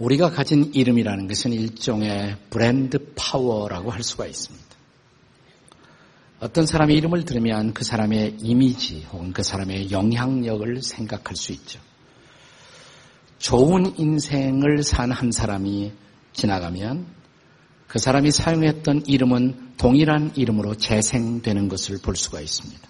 [0.00, 4.66] 우리가 가진 이름이라는 것은 일종의 브랜드 파워라고 할 수가 있습니다.
[6.40, 11.78] 어떤 사람의 이름을 들으면 그 사람의 이미지 혹은 그 사람의 영향력을 생각할 수 있죠.
[13.38, 15.92] 좋은 인생을 산 한 사람이
[16.32, 17.06] 지나가면
[17.86, 22.88] 그 사람이 사용했던 이름은 동일한 이름으로 재생되는 것을 볼 수가 있습니다.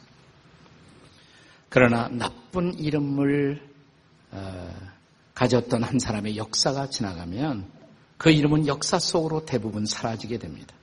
[1.69, 3.69] 그러나 나쁜 이름을
[4.33, 4.90] 어,
[5.41, 7.65] 가졌던 한 사람의 역사가 지나가면
[8.19, 10.75] 그 이름은 역사 속으로 대부분 사라지게 됩니다.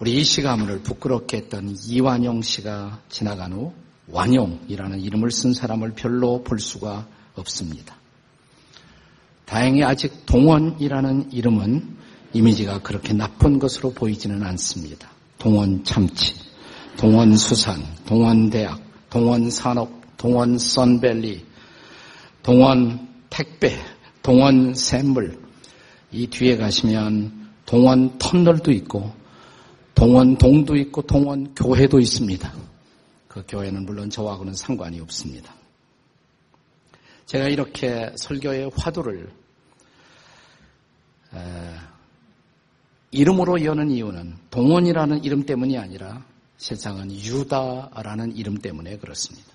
[0.00, 3.72] 우리 이씨 가문을 부끄럽게 했던 이완용 씨가 지나간 후
[4.08, 7.94] 완용이라는 이름을 쓴 사람을 별로 볼 수가 없습니다.
[9.44, 11.96] 다행히 아직 동원이라는 이름은
[12.32, 15.08] 이미지가 그렇게 나쁜 것으로 보이지는 않습니다.
[15.38, 16.34] 동원 참치,
[16.96, 21.46] 동원 수산, 동원 대학, 동원 산업, 동원 선벨리,
[22.42, 23.76] 동원 택배,
[24.22, 25.38] 동원 샘물.
[26.10, 29.12] 이 뒤에 가시면 동원 터널도 있고,
[29.94, 32.52] 동원 동도 있고, 동원 교회도 있습니다.
[33.28, 35.54] 그 교회는 물론 저하고는 상관이 없습니다.
[37.26, 39.30] 제가 이렇게 설교의 화두를
[43.10, 46.24] 이름으로 여는 이유는 동원이라는 이름 때문이 아니라
[46.56, 49.46] 세상은 유다라는 이름 때문에 그렇습니다.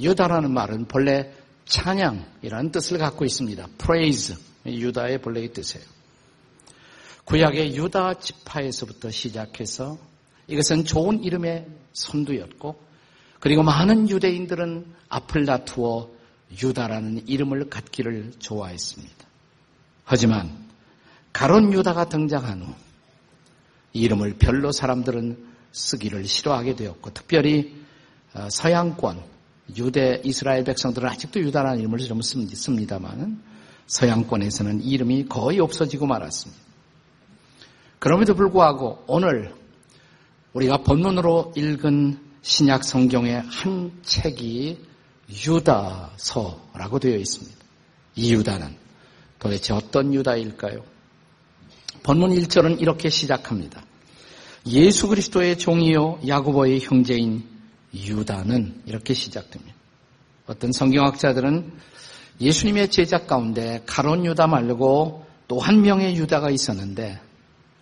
[0.00, 1.32] 유다라는 말은 본래
[1.66, 3.66] 찬양이라는 뜻을 갖고 있습니다.
[3.78, 4.36] praise,
[4.66, 5.84] 유다의 본래의 뜻이에요.
[7.24, 9.98] 구약의 유다 지파에서부터 시작해서
[10.46, 12.80] 이것은 좋은 이름의 선두였고
[13.40, 16.08] 그리고 많은 유대인들은 앞을 다투어
[16.62, 19.26] 유다라는 이름을 갖기를 좋아했습니다.
[20.04, 20.66] 하지만
[21.32, 22.74] 가론 유다가 등장한 후
[23.92, 27.74] 이름을 별로 사람들은 쓰기를 싫어하게 되었고 특별히
[28.34, 29.35] 어, 서양권
[29.76, 33.42] 유대 이스라엘 백성들은 아직도 유다라는 이름을 좀 씁니다만
[33.86, 36.62] 서양권에서는 이름이 거의 없어지고 말았습니다.
[37.98, 39.54] 그럼에도 불구하고 오늘
[40.52, 44.78] 우리가 본문으로 읽은 신약 성경의 한 책이
[45.28, 47.56] 유다서라고 되어 있습니다.
[48.14, 48.76] 이 유다는
[49.38, 50.84] 도대체 어떤 유다일까요?
[52.02, 53.84] 본문 1절은 이렇게 시작합니다.
[54.68, 57.55] 예수 그리스도의 종이요 야고보의 형제인
[57.94, 59.74] 유다는 이렇게 시작됩니다.
[60.46, 61.72] 어떤 성경학자들은
[62.40, 67.20] 예수님의 제자 가운데 가론 유다 말고 또 한 명의 유다가 있었는데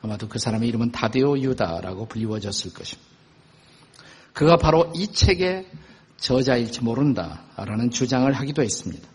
[0.03, 3.11] 아마도 그 사람의 이름은 다데오 유다라고 불리워졌을 것입니다.
[4.35, 5.67] 그가 바로 이 책의
[6.19, 9.09] 저자일지 모른다라는 주장을 하기도 했습니다.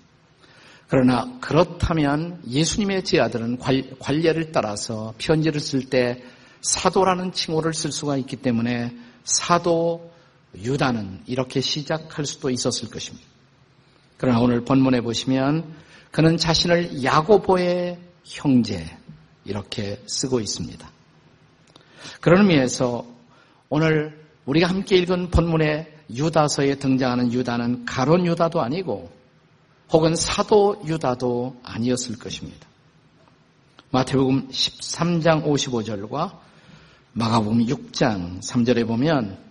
[0.88, 3.60] 그러나 그렇다면 예수님의 제 아들은
[4.00, 6.24] 관례를 따라서 편지를 쓸 때
[6.62, 10.12] 사도라는 칭호를 쓸 수가 있기 때문에 사도
[10.56, 13.28] 유다는 이렇게 시작할 수도 있었을 것입니다.
[14.18, 15.76] 그러나 오늘 본문에 보시면
[16.12, 18.86] 그는 자신을 야고보의 형제
[19.46, 20.90] 이렇게 쓰고 있습니다.
[22.22, 23.06] 그런 의미에서
[23.70, 29.12] 오늘 우리가 함께 읽은 본문의 유다서에 등장하는 유다는 가론 유다도 아니고
[29.92, 32.68] 혹은 사도 유다도 아니었을 것입니다.
[33.92, 36.38] 마태복음 13장 55절과
[37.14, 39.49] 마가복음 6장 3절에 보면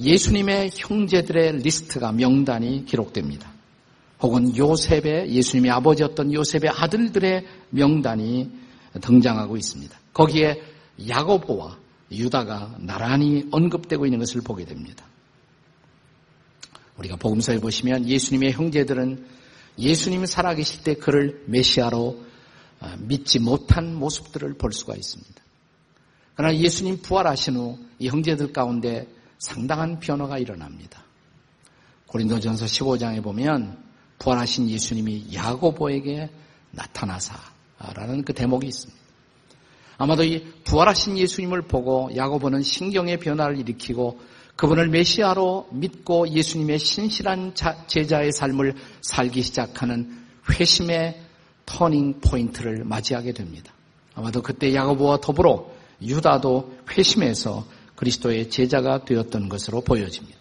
[0.00, 3.52] 예수님의 형제들의 리스트가 명단이 기록됩니다.
[4.20, 8.50] 혹은 요셉의 예수님의 아버지였던 요셉의 아들들의 명단이
[9.00, 9.96] 등장하고 있습니다.
[10.12, 10.62] 거기에
[11.08, 11.78] 야고보와
[12.10, 15.04] 유다가 나란히 언급되고 있는 것을 보게 됩니다.
[16.96, 19.26] 우리가 복음서에 보시면 예수님의 형제들은
[19.78, 22.24] 예수님이 살아계실 때 그를 메시아로
[22.80, 25.42] 어, 믿지 못한 모습들을 볼 수가 있습니다.
[26.36, 29.06] 그러나 예수님 부활하신 후 이 형제들 가운데
[29.44, 31.04] 상당한 변화가 일어납니다.
[32.06, 33.76] 고린도전서 15장에 보면
[34.18, 36.30] 부활하신 예수님이 야고보에게
[36.70, 38.98] 나타나사라는 그 대목이 있습니다.
[39.98, 44.18] 아마도 이 부활하신 예수님을 보고 야고보는 신경의 변화를 일으키고
[44.56, 47.54] 그분을 메시아로 믿고 예수님의 신실한
[47.86, 51.20] 제자의 삶을 살기 시작하는 회심의
[51.66, 53.74] 터닝 포인트를 맞이하게 됩니다.
[54.14, 55.70] 아마도 그때 야고보와 더불어
[56.00, 57.66] 유다도 회심해서
[57.96, 60.38] 그리스도의 제자가 되었던 것으로 보여집니다.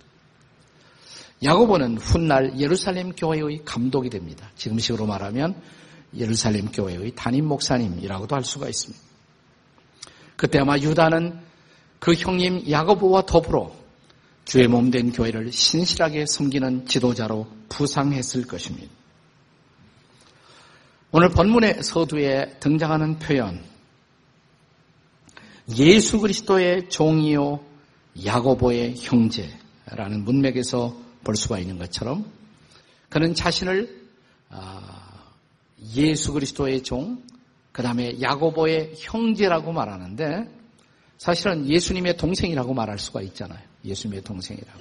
[1.43, 4.49] 야고보는 훗날 예루살렘 교회의 감독이 됩니다.
[4.55, 5.61] 지금식으로 말하면
[6.15, 9.03] 예루살렘 교회의 담임 목사님이라고도 할 수가 있습니다.
[10.35, 11.39] 그때 아마 유다는
[11.99, 13.83] 그 형님 야고보와 더불어
[14.45, 18.91] 주의 몸 된 교회를 신실하게 섬기는 지도자로 부상했을 것입니다.
[21.11, 23.63] 오늘 본문의 서두에 등장하는 표현
[25.77, 27.63] 예수 그리스도의 종이요
[28.25, 32.25] 야고보의 형제라는 문맥에서 볼 수가 있는 것처럼
[33.09, 34.03] 그는 자신을
[34.49, 35.31] 아,
[35.95, 37.23] 예수 그리스도의 종,
[37.71, 40.47] 그 다음에 야고보의 형제라고 말하는데
[41.17, 43.59] 사실은 예수님의 동생이라고 말할 수가 있잖아요.
[43.85, 44.79] 예수님의 동생이라고.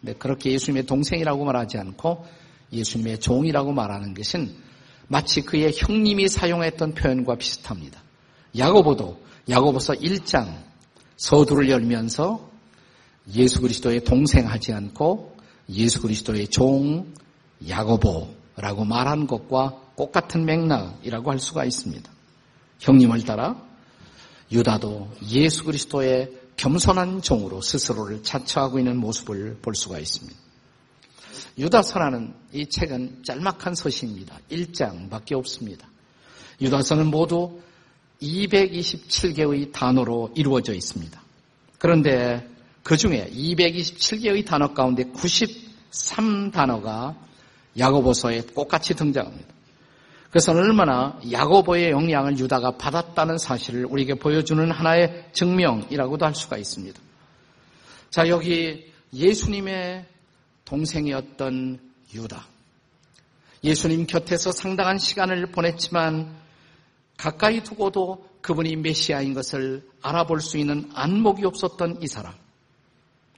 [0.00, 2.26] 근데 그렇게 예수님의 동생이라고 말하지 않고
[2.72, 4.54] 예수님의 종이라고 말하는 것은
[5.08, 8.02] 마치 그의 형님이 사용했던 표현과 비슷합니다.
[8.56, 10.62] 야고보도 야고보서 1장
[11.16, 12.48] 서두를 열면서
[13.34, 15.36] 예수 그리스도의 동생 하지 않고
[15.70, 17.12] 예수 그리스도의 종
[17.68, 22.10] 야고보라고 말한 것과 똑같은 맥락이라고 할 수가 있습니다.
[22.78, 23.60] 형님을 따라
[24.50, 30.38] 유다도 예수 그리스도의 겸손한 종으로 스스로를 자처하고 있는 모습을 볼 수가 있습니다.
[31.58, 34.38] 유다서라는 이 책은 짤막한 서시입니다.
[34.50, 35.88] 1장밖에 없습니다.
[36.60, 37.60] 유다서는 모두
[38.22, 41.22] 227개의 단어로 이루어져 있습니다.
[41.78, 42.46] 그런데
[42.82, 47.14] 그 중에 227개의 단어 가운데 93단어가
[47.78, 49.54] 야고보서에 똑같이 등장합니다.
[50.30, 57.00] 그래서 얼마나 야고보의 영향을 유다가 받았다는 사실을 우리에게 보여주는 하나의 증명이라고도 할 수가 있습니다.
[58.10, 60.04] 자, 여기 예수님의
[60.64, 61.80] 동생이었던
[62.14, 62.46] 유다.
[63.64, 66.36] 예수님 곁에서 상당한 시간을 보냈지만
[67.18, 72.32] 가까이 두고도 그분이 메시아인 것을 알아볼 수 있는 안목이 없었던 이 사람.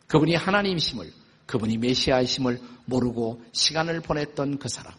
[0.07, 1.11] 그분이 하나님이심을,
[1.47, 4.93] 그분이 메시아이심을 모르고 시간을 보냈던 그 사람.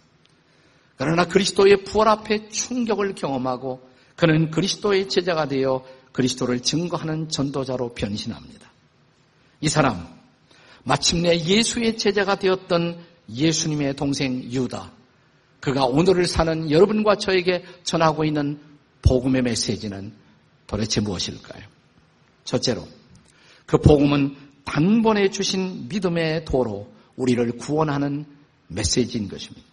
[0.98, 8.70] 그러나 그리스도의 부활 앞에 충격을 경험하고 그는 그리스도의 제자가 되어 그리스도를 증거하는 전도자로 변신합니다.
[9.62, 10.08] 이 사람,
[10.84, 13.00] 마침내 예수의 제자가 되었던
[13.30, 14.92] 예수님의 동생 유다.
[15.60, 18.60] 그가 오늘을 사는 여러분과 저에게 전하고 있는
[19.02, 20.14] 복음의 메시지는
[20.68, 21.64] 도대체 무엇일까요?
[22.44, 22.88] 첫째로,
[23.66, 28.26] 그 복음은 단번에 주신 믿음의 도로 우리를 구원하는
[28.68, 29.68] 메시지인 것입니다.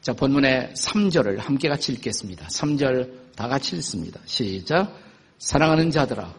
[0.00, 2.46] 자, 본문의 3절을 함께 같이 읽겠습니다.
[2.46, 4.20] 3절 다 같이 읽습니다.
[4.26, 4.96] 시작.
[5.38, 6.34] 사랑하는 자들아,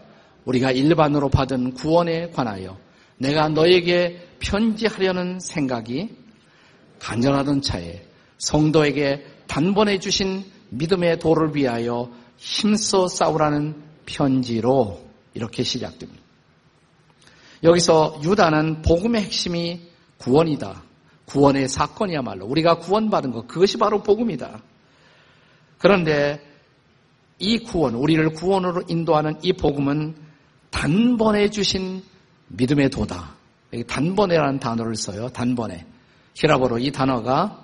[0.46, 2.80] 우리가 일반으로 받은 구원에 관하여
[3.18, 6.10] 내가 너에게 편지하려는 생각이
[7.00, 8.06] 간절하던 차에
[8.38, 16.22] 성도에게 단번에 주신 믿음의 도를 위하여 힘써 싸우라는 편지로 이렇게 시작됩니다.
[17.64, 19.82] 여기서 유다는 복음의 핵심이
[20.18, 20.84] 구원이다.
[21.26, 24.62] 구원의 사건이야말로 우리가 구원받은 것 그것이 바로 복음이다.
[25.78, 26.44] 그런데
[27.38, 30.16] 이 구원, 우리를 구원으로 인도하는 이 복음은
[30.72, 32.04] 단번에 주신
[32.48, 33.36] 믿음의 도다.
[33.74, 35.30] 여기 단번에라는 단어를 써요.
[35.30, 35.86] 단번에.
[36.36, 37.64] 히라보로 이 단어가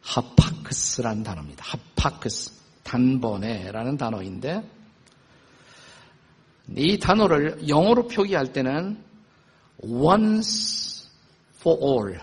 [0.00, 1.64] 하파크스라는 단어입니다.
[1.64, 1.91] 하파크스.
[2.82, 4.62] 단번에라는 단어인데
[6.76, 9.02] 이 단어를 영어로 표기할 때는
[9.82, 11.08] once
[11.60, 12.20] for all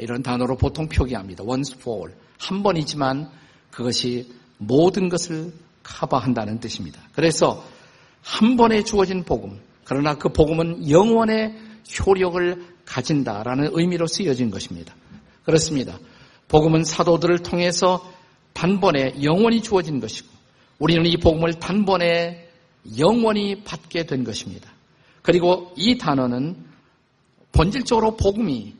[0.00, 1.44] 이런 단어로 보통 표기합니다.
[1.44, 2.18] once for all.
[2.38, 3.30] 한 번이지만
[3.70, 5.52] 그것이 모든 것을
[5.82, 7.00] 커버한다는 뜻입니다.
[7.14, 7.64] 그래서
[8.22, 11.54] 한 번에 주어진 복음, 그러나 그 복음은 영원의
[11.98, 14.94] 효력을 가진다라는 의미로 쓰여진 것입니다.
[15.44, 15.98] 그렇습니다.
[16.48, 18.11] 복음은 사도들을 통해서
[18.52, 20.28] 단번에 영원히 주어진 것이고
[20.78, 22.48] 우리는 이 복음을 단번에
[22.98, 24.70] 영원히 받게 된 것입니다.
[25.22, 26.64] 그리고 이 단어는
[27.52, 28.74] 본질적으로 복음이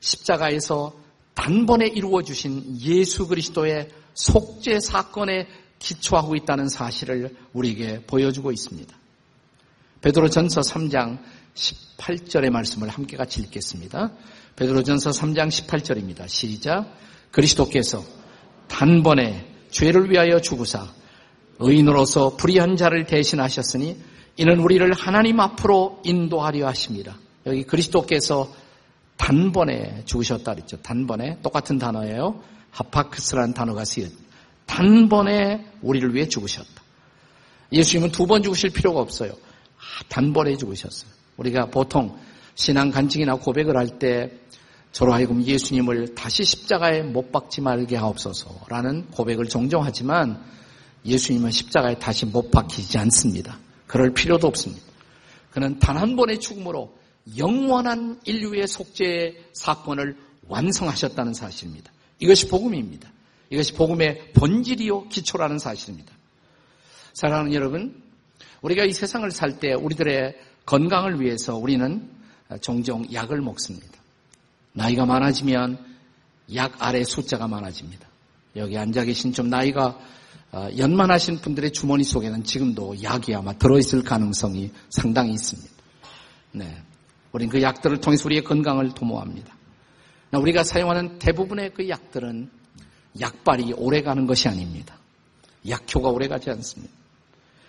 [0.00, 0.94] 십자가에서
[1.34, 5.46] 단번에 이루어 주신 예수 그리스도의 속죄 사건에
[5.78, 8.96] 기초하고 있다는 사실을 우리에게 보여주고 있습니다.
[10.00, 11.18] 베드로전서 3장
[11.54, 14.12] 18절의 말씀을 함께 같이 읽겠습니다.
[14.56, 16.28] 베드로전서 3장 18절입니다.
[16.28, 16.92] 시작.
[17.30, 18.02] 그리스도께서
[18.78, 20.86] 단번에 죄를 위하여 죽으사
[21.58, 23.96] 의인으로서 불의한 자를 대신하셨으니
[24.36, 27.18] 이는 우리를 하나님 앞으로 인도하려 하십니다.
[27.46, 28.52] 여기 그리스도께서
[29.16, 30.76] 단번에 죽으셨다 그랬죠.
[30.80, 32.40] 단번에 똑같은 단어예요.
[32.70, 34.06] 하파크스라는 단어가 쓰여.
[34.66, 36.80] 단번에 우리를 위해 죽으셨다.
[37.72, 39.32] 예수님은 두 번 죽으실 필요가 없어요.
[39.32, 41.10] 아, 단번에 죽으셨어요.
[41.36, 42.16] 우리가 보통
[42.54, 44.30] 신앙 간증이나 고백을 할 때
[44.92, 50.42] 저로 하여금 예수님을 다시 십자가에 못 박지 말게 하옵소서라는 고백을 종종 하지만
[51.04, 53.58] 예수님은 십자가에 다시 못 박히지 않습니다.
[53.86, 54.82] 그럴 필요도 없습니다.
[55.50, 56.96] 그는 단 한 번의 죽음으로
[57.36, 60.16] 영원한 인류의 속죄의 사건을
[60.48, 61.92] 완성하셨다는 사실입니다.
[62.20, 63.10] 이것이 복음입니다.
[63.50, 66.12] 이것이 복음의 본질이요 기초라는 사실입니다.
[67.12, 68.02] 사랑하는 여러분,
[68.62, 72.10] 우리가 이 세상을 살 때 우리들의 건강을 위해서 우리는
[72.60, 73.97] 종종 약을 먹습니다.
[74.78, 75.84] 나이가 많아지면
[76.54, 78.06] 약 아래 숫자가 많아집니다.
[78.56, 79.98] 여기 앉아 계신 좀 나이가
[80.52, 85.68] 어, 연만하신 분들의 주머니 속에는 지금도 약이 아마 들어있을 가능성이 상당히 있습니다.
[86.52, 86.82] 네.
[87.32, 89.54] 우리는 그 약들을 통해서 우리의 건강을 도모합니다.
[90.32, 92.48] 우리가 사용하는 대부분의 그 약들은
[93.20, 94.96] 약발이 오래 가는 것이 아닙니다.
[95.68, 96.94] 약효가 오래 가지 않습니다.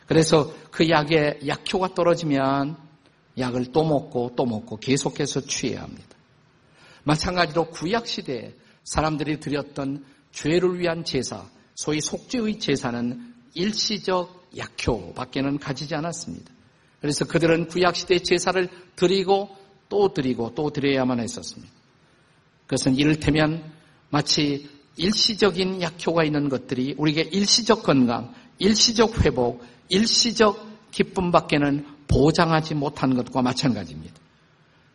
[0.05, 2.77] 그래서 그 약에 약효가 떨어지면
[3.37, 6.18] 약을 또 먹고 또 먹고 계속해서 취해야 합니다.
[7.03, 8.53] 마찬가지로 구약 시대에
[8.83, 16.51] 사람들이 드렸던 죄를 위한 제사, 소위 속죄의 제사는 일시적 약효 밖에는 가지지 않았습니다.
[17.01, 19.49] 그래서 그들은 구약 시대 제사를 드리고
[19.87, 21.71] 또 드리고 또 드려야만 했었습니다.
[22.67, 23.63] 그것은 이를테면
[24.09, 33.15] 마치 일시적인 약효가 있는 것들이 우리에게 일시적 건강, 일시적 회복, 일시적 기쁨 밖에는 보장하지 못한
[33.15, 34.18] 것과 마찬가지입니다.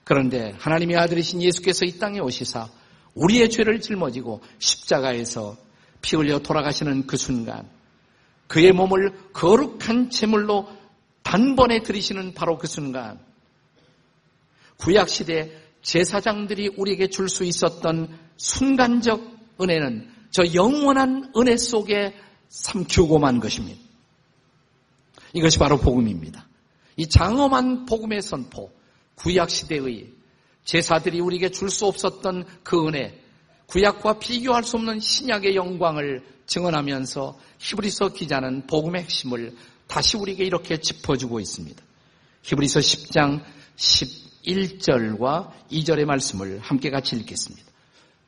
[0.05, 2.69] 그런데 하나님의 아들이신 예수께서 이 땅에 오시사
[3.15, 5.57] 우리의 죄를 짊어지고 십자가에서
[6.03, 7.69] 피 흘려 돌아가시는 그 순간
[8.47, 10.69] 그의 몸을 거룩한 제물로
[11.23, 13.19] 단번에 들이시는 바로 그 순간
[14.77, 15.51] 구약 시대
[15.83, 22.15] 제사장들이 우리에게 줄 수 있었던 순간적 은혜는 저 영원한 은혜 속에
[22.49, 23.81] 삼키고만 것입니다.
[25.33, 26.47] 이것이 바로 복음입니다.
[26.97, 28.71] 이 장엄한 복음의 선포,
[29.17, 30.13] 구약 시대의
[30.65, 33.21] 제사들이 우리에게 줄 수 없었던 그 은혜,
[33.67, 39.55] 구약과 비교할 수 없는 신약의 영광을 증언하면서 히브리서 기자는 복음의 핵심을
[39.87, 41.83] 다시 우리에게 이렇게 짚어주고 있습니다.
[42.43, 43.43] 히브리서 10장
[43.77, 47.67] 11절과 2절의 말씀을 함께 같이 읽겠습니다.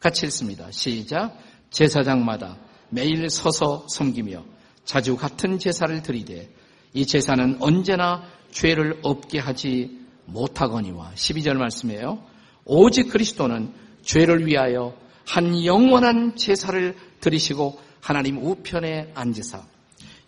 [0.01, 0.71] 같이 읽습니다.
[0.71, 1.39] 시작.
[1.71, 4.45] 제사장마다 매일 서서 섬기며
[4.85, 6.49] 자주 같은 제사를 드리되
[6.95, 9.96] 이 제사는 언제나 죄를 없게 하지
[10.27, 12.23] 못하거니와 12절 말씀이에요.
[12.65, 19.65] 오직 그리스도는 죄를 위하여 한 영원한 제사를 드리시고 하나님 우편에 앉으사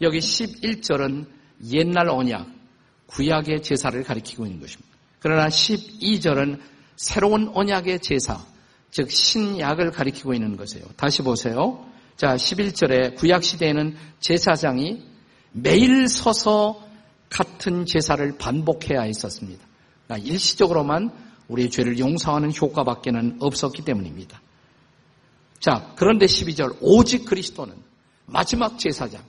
[0.00, 1.26] 여기 11절은
[1.71, 2.49] 옛날 언약
[3.07, 4.88] 구약의 제사를 가리키고 있는 것입니다.
[5.21, 6.61] 그러나 12절은
[6.97, 8.45] 새로운 언약의 제사
[8.90, 10.87] 즉 신약을 가리키고 있는 것이에요.
[10.97, 11.85] 다시 보세요.
[12.17, 15.05] 자, 11절에 구약 시대에는 제사장이
[15.52, 16.85] 매일 서서
[17.31, 19.64] 같은 제사를 반복해야 했었습니다.
[20.16, 21.10] 일시적으로만
[21.48, 24.40] 우리의 죄를 용서하는 효과밖에는 없었기 때문입니다.
[25.60, 27.74] 자, 그런데 12절 오직 그리스도는
[28.26, 29.22] 마지막 제사장,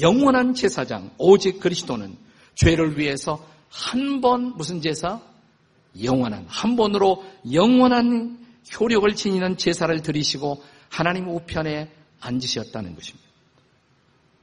[0.00, 2.16] 영원한 제사장, 오직 그리스도는
[2.54, 5.20] 죄를 위해서 한 번 무슨 제사?
[6.02, 8.38] 영원한 한 번으로 영원한
[8.78, 13.26] 효력을 지니는 제사를 드리시고 하나님 우편에 앉으셨다는 것입니다.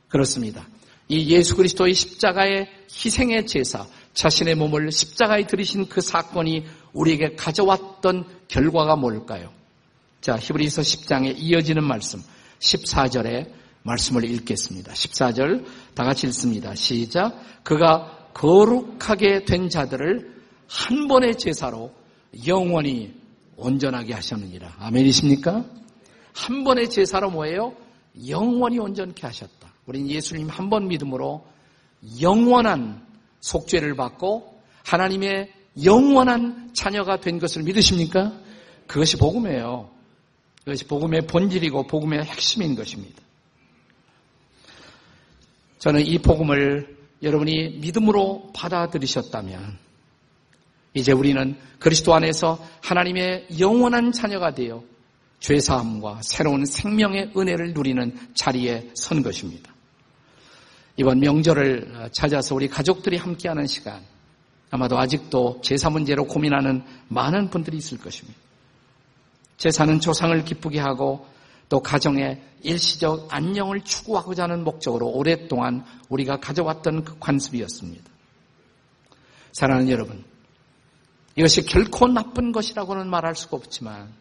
[0.07, 0.67] 그렇습니다.
[1.07, 8.95] 이 예수 그리스도의 십자가의 희생의 제사, 자신의 몸을 십자가에 들이신 그 사건이 우리에게 가져왔던 결과가
[8.95, 9.51] 뭘까요?
[10.21, 12.21] 자, 히브리서 10장에 이어지는 말씀,
[12.59, 13.51] 14절에
[13.83, 14.93] 말씀을 읽겠습니다.
[14.93, 16.73] 14절 다 같이 읽습니다.
[16.75, 17.37] 시작.
[17.63, 20.33] 그가 거룩하게 된 자들을
[20.67, 21.93] 한 번의 제사로
[22.47, 23.13] 영원히
[23.57, 24.75] 온전하게 하셨느니라.
[24.79, 25.65] 아멘이십니까?
[26.33, 27.75] 한 번의 제사로 뭐예요?
[28.27, 29.73] 영원히 온전케 하셨다.
[29.85, 31.45] 우리는 예수님 한 번 믿음으로
[32.21, 33.05] 영원한
[33.43, 35.51] 속죄를 받고 하나님의
[35.83, 38.31] 영원한 자녀가 된 것을 믿으십니까?
[38.87, 39.89] 그것이 복음이에요.
[40.59, 43.21] 그것이 복음의 본질이고 복음의 핵심인 것입니다.
[45.79, 49.77] 저는 이 복음을 여러분이 믿음으로 받아들이셨다면
[50.93, 54.83] 이제 우리는 그리스도 안에서 하나님의 영원한 자녀가 되어
[55.39, 59.72] 죄사함과 새로운 생명의 은혜를 누리는 자리에 선 것입니다.
[60.95, 64.01] 이번 명절을 찾아서 우리 가족들이 함께하는 시간,
[64.69, 68.39] 아마도 아직도 제사 문제로 고민하는 많은 분들이 있을 것입니다.
[69.57, 71.27] 제사는 조상을 기쁘게 하고
[71.69, 78.03] 또 가정의 일시적 안녕을 추구하고자 하는 목적으로 오랫동안 우리가 가져왔던 그 관습이었습니다.
[79.53, 80.23] 사랑하는 여러분,
[81.35, 84.13] 이것이 결코 나쁜 것이라고는 말할 수가 없지만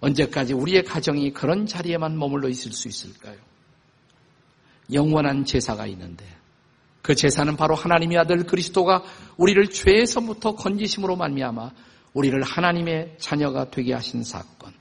[0.00, 3.36] 언제까지 우리의 가정이 그런 자리에만 머물러 있을 수 있을까요?
[4.92, 6.24] 영원한 제사가 있는데
[7.02, 9.02] 그 제사는 바로 하나님의 아들 그리스도가
[9.36, 11.70] 우리를 죄에서부터 건지심으로 말미암아
[12.14, 14.72] 우리를 하나님의 자녀가 되게 하신 사건.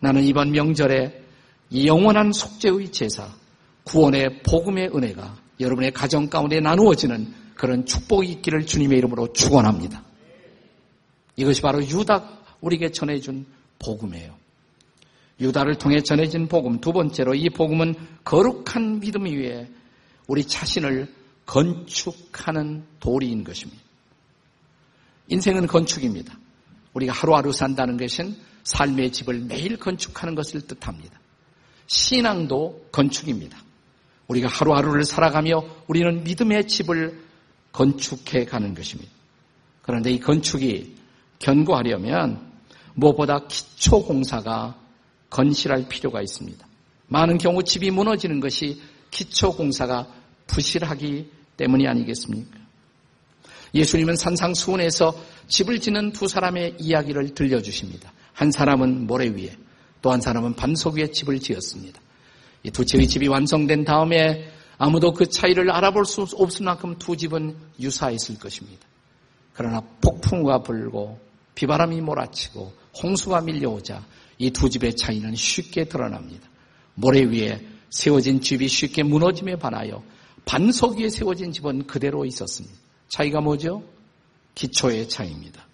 [0.00, 1.22] 나는 이번 명절에
[1.70, 3.28] 이 영원한 속죄의 제사,
[3.84, 10.02] 구원의 복음의 은혜가 여러분의 가정 가운데 나누어지는 그런 축복이 있기를 주님의 이름으로 축원합니다.
[11.36, 13.46] 이것이 바로 유다 우리에게 전해준
[13.78, 14.39] 복음이에요.
[15.40, 16.80] 유다를 통해 전해진 복음.
[16.80, 17.94] 두 번째로 이 복음은
[18.24, 19.68] 거룩한 믿음 위에
[20.26, 21.12] 우리 자신을
[21.46, 23.82] 건축하는 도리인 것입니다.
[25.28, 26.38] 인생은 건축입니다.
[26.92, 31.18] 우리가 하루하루 산다는 것은 삶의 집을 매일 건축하는 것을 뜻합니다.
[31.86, 33.58] 신앙도 건축입니다.
[34.28, 37.20] 우리가 하루하루를 살아가며 우리는 믿음의 집을
[37.72, 39.10] 건축해 가는 것입니다.
[39.82, 40.96] 그런데 이 건축이
[41.40, 42.52] 견고하려면
[42.94, 44.79] 무엇보다 기초 공사가
[45.30, 46.66] 건실할 필요가 있습니다.
[47.08, 50.06] 많은 경우 집이 무너지는 것이 기초 공사가
[50.46, 52.58] 부실하기 때문이 아니겠습니까?
[53.74, 55.14] 예수님은 산상수훈에서
[55.48, 58.12] 집을 짓는 두 사람의 이야기를 들려주십니다.
[58.32, 59.56] 한 사람은 모래 위에,
[60.02, 62.00] 또 한 사람은 반석 위에 집을 지었습니다.
[62.64, 67.56] 이 두 채의 집이 완성된 다음에 아무도 그 차이를 알아볼 수 없을 만큼 두 집은
[67.78, 68.86] 유사했을 것입니다.
[69.54, 71.18] 그러나 폭풍과 불고
[71.54, 72.72] 비바람이 몰아치고
[73.02, 74.04] 홍수가 밀려오자
[74.40, 76.48] 이 두 집의 차이는 쉽게 드러납니다.
[76.94, 80.02] 모래 위에 세워진 집이 쉽게 무너짐에 반하여
[80.46, 82.74] 반석 위에 세워진 집은 그대로 있었습니다.
[83.08, 83.84] 차이가 뭐죠?
[84.54, 85.66] 기초의 차이입니다.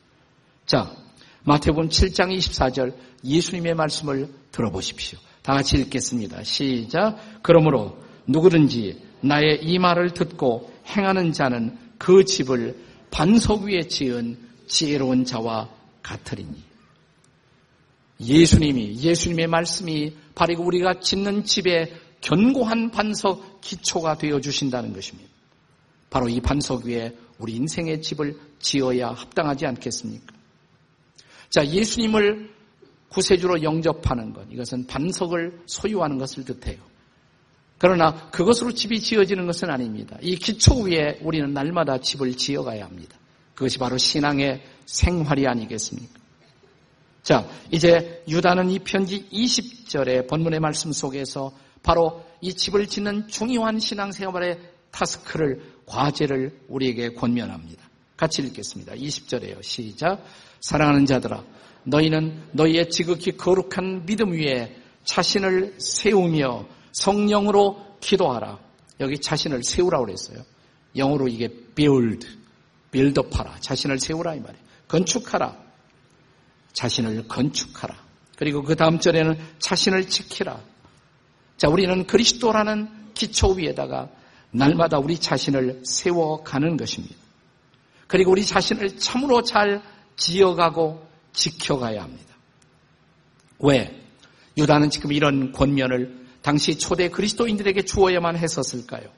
[0.67, 0.93] 자,
[1.45, 2.95] 마태복음 7장 24절
[3.25, 5.19] 예수님의 말씀을 들어보십시오.
[5.43, 6.43] 다 같이 읽겠습니다.
[6.43, 7.19] 시작.
[7.43, 12.77] 그러므로 누구든지 나의 이 말을 듣고 행하는 자는 그 집을
[13.13, 15.69] 반석 위에 지은 지혜로운 자와
[16.03, 16.76] 같으리니.
[18.21, 25.31] 예수님이, 예수님의 말씀이 바로 우리가 짓는 집에 견고한 반석 기초가 되어 주신다는 것입니다.
[26.11, 30.35] 바로 이 반석 위에 우리 인생의 집을 지어야 합당하지 않겠습니까?
[31.51, 32.51] 자, 예수님을
[33.09, 36.79] 구세주로 영접하는 것, 이것은 반석을 소유하는 것을 뜻해요.
[37.79, 40.17] 그러나 그것으로 집이 지어지는 것은 아닙니다.
[40.23, 43.19] 이 기초 위에 우리는 날마다 집을 지어가야 합니다.
[43.55, 46.16] 그것이 바로 신앙의 생활이 아니겠습니까?
[47.27, 51.51] 자, 이제 유다는 이 편지 20절의 본문의 말씀 속에서
[51.83, 54.61] 바로 이 집을 짓는 중요한 신앙생활의
[54.93, 57.83] 타스크를, 과제를 우리에게 권면합니다.
[58.17, 58.93] 같이 읽겠습니다.
[58.95, 59.61] 20절에요.
[59.61, 60.25] 시작.
[60.61, 61.43] 사랑하는 자들아,
[61.83, 68.61] 너희는 너희의 지극히 거룩한 믿음 위에 자신을 세우며 성령으로 기도하라.
[69.01, 70.45] 여기 자신을 세우라고 그랬어요.
[70.95, 72.25] 영어로 이게 build,
[72.93, 73.57] buildup하라.
[73.59, 74.65] 자신을 세우라 이 말이에요.
[74.87, 75.66] 건축하라.
[76.77, 77.97] 자신을 건축하라.
[78.37, 80.61] 그리고 그 다음 절에는 자신을 지키라.
[81.57, 84.11] 자, 우리는 그리스도라는 기초 위에다가
[84.51, 87.17] 날마다 우리 자신을 세워가는 것입니다.
[88.07, 89.83] 그리고 우리 자신을 참으로 잘
[90.17, 92.35] 지어가고 지켜가야 합니다.
[93.59, 94.03] 왜?
[94.59, 99.09] 유다는 지금 이런 권면을 당시 초대 그리스도인들에게 주어야만 했었을까요?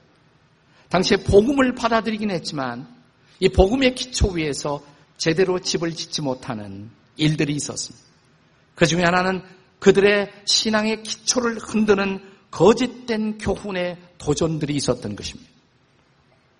[0.87, 2.87] 당시에 복음을 받아들이긴 했지만
[3.41, 4.81] 이 복음의 기초 위에서
[5.17, 8.05] 제대로 집을 짓지 못하는 일들이 있었습니다.
[8.75, 9.41] 그 중에 하나는
[9.79, 12.19] 그들의 신앙의 기초를 흔드는
[12.51, 15.49] 거짓된 교훈의 도전들이 있었던 것입니다.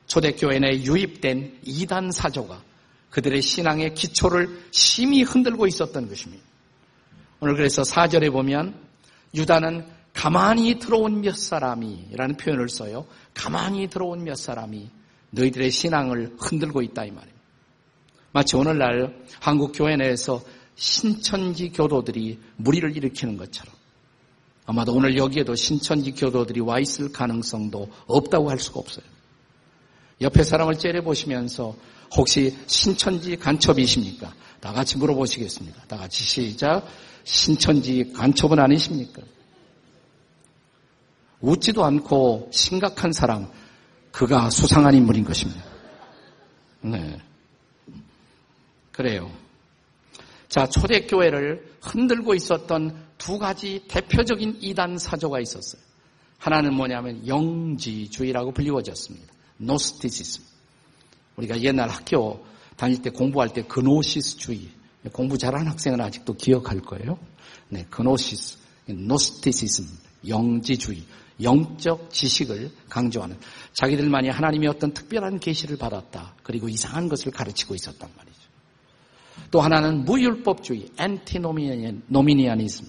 [0.08, 2.64] 초대교회 내 유입된 이단 사조가
[3.10, 6.44] 그들의 신앙의 기초를 심히 흔들고 있었던 것입니다.
[7.40, 8.76] 오늘 그래서 4절에 보면
[9.34, 13.06] 유다는 가만히 들어온 몇 사람이라는 표현을 써요.
[13.34, 14.90] 가만히 들어온 몇 사람이
[15.32, 17.39] 너희들의 신앙을 흔들고 있다 이 말입니다.
[18.32, 20.42] 마치 오늘날 한국 교회 내에서
[20.76, 23.74] 신천지 교도들이 무리를 일으키는 것처럼
[24.66, 29.06] 아마도 오늘 여기에도 신천지 교도들이 와 있을 가능성도 없다고 할 수가 없어요.
[30.22, 31.76] 옆에 사람을 째려보시면서
[32.16, 34.34] 혹시 신천지 간첩이십니까?
[34.60, 35.84] 다 같이 물어보시겠습니다.
[35.88, 36.86] 다 같이 시작.
[37.24, 39.22] 신천지 간첩은 아니십니까?
[41.42, 43.50] 웃지도 않고 심각한 사람,
[44.12, 45.64] 그가 수상한 인물인 것입니다.
[46.82, 47.18] 네.
[49.00, 49.32] 그래요.
[50.50, 55.82] 자, 초대교회를 흔들고 있었던 두 가지 대표적인 이단 사조가 있었어요.
[56.38, 59.26] 하나는 뭐냐면 영지주의라고 불리워졌습니다.
[59.56, 60.44] 노스티시즘.
[61.38, 64.68] 우리가 옛날 학교 다닐 때 공부할 때 그노시스주의.
[65.14, 67.18] 공부 잘하는 학생은 아직도 기억할 거예요.
[67.70, 68.58] 네, 그노시스,
[68.88, 69.86] 노스티시즘,
[70.28, 71.06] 영지주의.
[71.42, 73.38] 영적 지식을 강조하는
[73.72, 76.36] 자기들만이 하나님의 어떤 특별한 계시를 받았다.
[76.44, 78.39] 그리고 이상한 것을 가르치고 있었단 말이죠.
[79.52, 82.86] 또 하나는 무율법주의, 엔티노미니아니즘.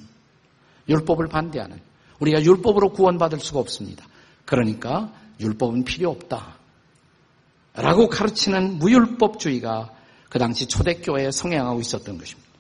[0.88, 1.81] 율법을 반대하는
[2.18, 4.07] 우리가 율법으로 구원받을 수가 없습니다.
[4.44, 6.57] 그러니까 율법은 필요 없다.
[7.75, 9.90] 라고 가르치는 무율법주의가
[10.29, 12.51] 그 당시 초대교회에 성행하고 있었던 것입니다.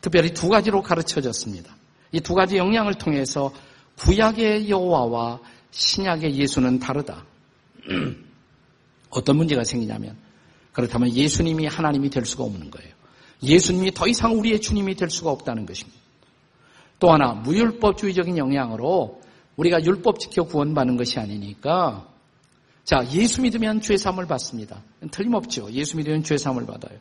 [0.00, 1.76] 특별히 두 가지로 가르쳐졌습니다.
[2.12, 3.52] 이 두 가지 영향을 통해서
[3.96, 5.40] 구약의 여호와와
[5.70, 7.24] 신약의 예수는 다르다.
[9.10, 10.16] 어떤 문제가 생기냐면
[10.72, 12.92] 그렇다면 예수님이 하나님이 될 수가 없는 거예요.
[13.42, 15.98] 예수님이 더 이상 우리의 주님이 될 수가 없다는 것입니다.
[16.98, 19.20] 또 하나 무율법주의적인 영향으로
[19.56, 22.06] 우리가 율법 지켜 구원받는 것이 아니니까
[22.84, 24.82] 자 예수 믿으면 죄 사함을 받습니다.
[25.10, 25.70] 틀림없죠.
[25.72, 26.98] 예수 믿으면 죄 사함을 받아요.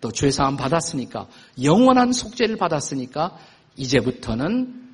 [0.00, 1.26] 또 죄 사함 받았으니까
[1.62, 3.36] 영원한 속죄를 받았으니까
[3.76, 4.86] 이제부터는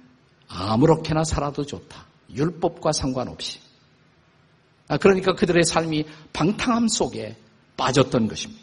[0.48, 2.06] 아무렇게나 살아도 좋다.
[2.34, 3.58] 율법과 상관없이.
[4.88, 7.36] 아, 그러니까 그들의 삶이 방탕함 속에
[7.76, 8.61] 빠졌던 것입니다.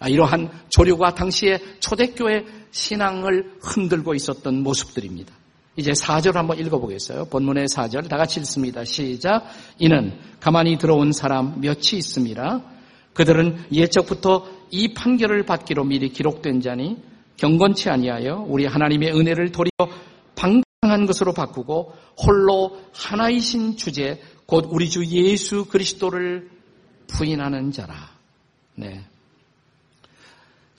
[0.00, 5.34] 아, 이러한 조류가 당시에 초대교회 신앙을 흔들고 있었던 모습들입니다.
[5.76, 7.26] 이제 4절 한번 읽어보겠어요.
[7.26, 8.82] 본문의 4절 다 같이 읽습니다.
[8.84, 9.44] 시작.
[9.78, 12.62] 이는 가만히 들어온 사람 몇이 있습니다.
[13.12, 16.96] 그들은 예적부터 이 판결을 받기로 미리 기록된 자니
[17.36, 19.70] 경건치 아니하여 우리 하나님의 은혜를 도리어
[20.34, 21.92] 방탕한 것으로 바꾸고
[22.26, 26.50] 홀로 하나이신 주제 곧 우리 주 예수 그리스도를
[27.06, 27.94] 부인하는 자라.
[28.74, 29.04] 네.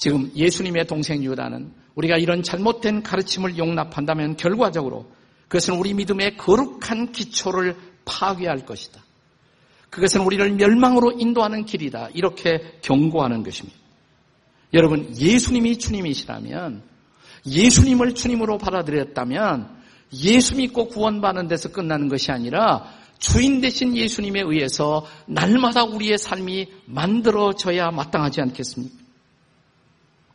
[0.01, 5.05] 지금 예수님의 동생 유다는 우리가 이런 잘못된 가르침을 용납한다면 결과적으로
[5.47, 8.99] 그것은 우리 믿음의 거룩한 기초를 파괴할 것이다.
[9.91, 12.09] 그것은 우리를 멸망으로 인도하는 길이다.
[12.15, 13.77] 이렇게 경고하는 것입니다.
[14.73, 16.81] 여러분, 예수님이 주님이시라면,
[17.45, 19.69] 예수님을 주님으로 받아들였다면,
[20.13, 27.91] 예수 믿고 구원받는 데서 끝나는 것이 아니라, 주인 되신 예수님에 의해서 날마다 우리의 삶이 만들어져야
[27.91, 29.00] 마땅하지 않겠습니까?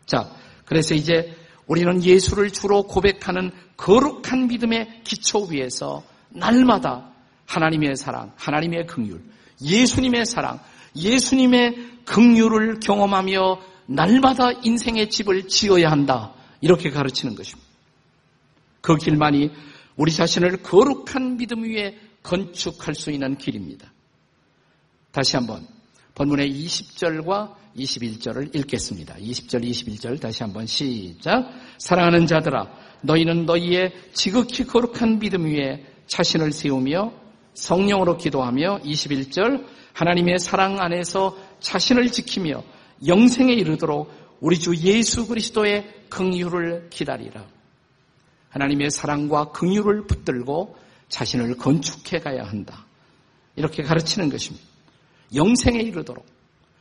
[0.07, 0.31] 자,
[0.65, 7.11] 그래서 이제 우리는 예수를 주로 고백하는 거룩한 믿음의 기초 위에서 날마다
[7.47, 9.21] 하나님의 사랑, 하나님의 긍휼,
[9.63, 10.61] 예수님의 사랑,
[10.95, 16.33] 예수님의 긍휼을 경험하며 날마다 인생의 집을 지어야 한다.
[16.61, 17.67] 이렇게 가르치는 것입니다.
[18.81, 19.51] 그 길만이
[19.97, 23.93] 우리 자신을 거룩한 믿음 위에 건축할 수 있는 길입니다.
[25.11, 25.67] 다시 한번
[26.15, 29.17] 본문의 20절과 21절을 읽겠습니다.
[29.17, 31.51] 20절, 21절 다시 한번 시작.
[31.79, 32.69] 사랑하는 자들아,
[33.03, 37.13] 너희는 너희의 지극히 거룩한 믿음 위에 자신을 세우며
[37.55, 42.63] 성령으로 기도하며 21절 하나님의 사랑 안에서 자신을 지키며
[43.07, 44.11] 영생에 이르도록
[44.41, 47.47] 우리 주 예수 그리스도의 긍휼을 기다리라.
[48.51, 50.77] 하나님의 사랑과 긍휼을 붙들고
[51.09, 52.87] 자신을 건축해 가야 한다.
[53.55, 54.67] 이렇게 가르치는 것입니다.
[55.35, 56.36] 영생에 이르도록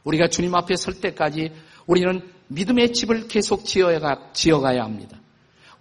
[0.05, 1.51] 우리가 주님 앞에 설 때까지
[1.85, 5.19] 우리는 믿음의 집을 계속 지어가, 지어가야 합니다.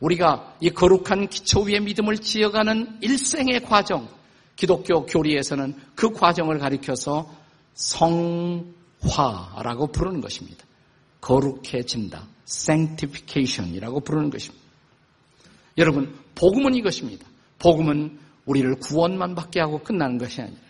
[0.00, 4.08] 우리가 이 거룩한 기초 위에 믿음을 지어가는 일생의 과정,
[4.56, 7.32] 기독교 교리에서는 그 과정을 가리켜서
[7.74, 8.72] 성화라고
[9.92, 10.64] 부르는 것입니다.
[11.20, 12.26] 거룩해진다.
[12.46, 14.64] sanctification이라고 부르는 것입니다.
[15.78, 17.26] 여러분, 복음은 이것입니다.
[17.58, 20.60] 복음은 우리를 구원만 받게 하고 끝나는 것이 아니라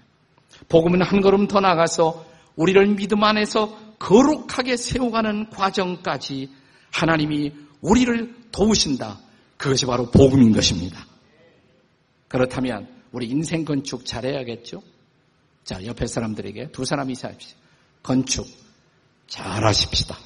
[0.68, 2.24] 복음은 한 걸음 더 나가서
[2.56, 6.50] 우리를 믿음 안에서 거룩하게 세워가는 과정까지
[6.92, 9.18] 하나님이 우리를 도우신다.
[9.56, 11.06] 그것이 바로 복음인 것입니다.
[12.28, 14.82] 그렇다면 우리 인생 건축 잘해야겠죠?
[15.64, 17.58] 자, 옆에 사람들에게 두 사람 이사합시다.
[18.02, 18.46] 건축
[19.28, 20.16] 잘하십시다.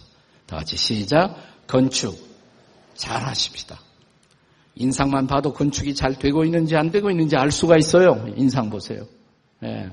[0.46, 1.36] 다 같이 시작.
[1.66, 2.16] 건축
[2.94, 3.78] 잘하십시다.
[4.74, 8.26] 인상만 봐도 건축이 잘 되고 있는지 안 되고 있는지 알 수가 있어요.
[8.36, 9.06] 인상 보세요.
[9.60, 9.90] 네.